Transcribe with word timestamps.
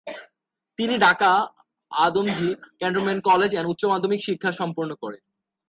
তিনি 0.79 0.95
Dhaka 0.97 1.31
Adamjee 1.91 2.49
cantonment 2.79 3.21
college 3.23 3.49
থেকে 3.51 3.71
উচ্চ 3.71 3.83
মাধ্যমিক 3.85 4.19
শিক্ষা 4.23 4.51
সম্পন্ন 4.51 4.91
করেন। 4.95 5.21